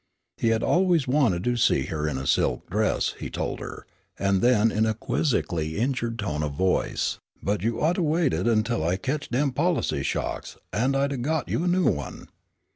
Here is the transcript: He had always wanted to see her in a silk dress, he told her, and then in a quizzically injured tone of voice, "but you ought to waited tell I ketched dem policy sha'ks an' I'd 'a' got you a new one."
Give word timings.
He 0.37 0.47
had 0.47 0.63
always 0.63 1.07
wanted 1.07 1.43
to 1.43 1.55
see 1.55 1.83
her 1.83 2.07
in 2.07 2.17
a 2.17 2.25
silk 2.25 2.67
dress, 2.71 3.13
he 3.19 3.29
told 3.29 3.59
her, 3.59 3.85
and 4.17 4.41
then 4.41 4.71
in 4.71 4.87
a 4.87 4.95
quizzically 4.95 5.77
injured 5.77 6.17
tone 6.17 6.41
of 6.41 6.53
voice, 6.53 7.19
"but 7.43 7.61
you 7.61 7.79
ought 7.79 7.97
to 7.97 8.01
waited 8.01 8.65
tell 8.65 8.83
I 8.83 8.97
ketched 8.97 9.31
dem 9.31 9.51
policy 9.51 10.01
sha'ks 10.01 10.57
an' 10.73 10.95
I'd 10.95 11.11
'a' 11.13 11.17
got 11.17 11.49
you 11.49 11.65
a 11.65 11.67
new 11.67 11.85
one." 11.87 12.29